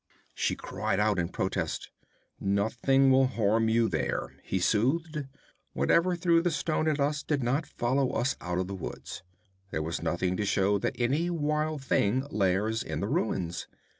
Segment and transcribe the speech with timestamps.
[0.33, 1.91] She cried out in protest.
[2.39, 5.25] 'Nothing will harm you there,' he soothed.
[5.73, 9.21] 'Whatever threw the stone at us did not follow us out of the woods.
[9.69, 13.67] There was nothing to show that any wild thing lairs in the ruins.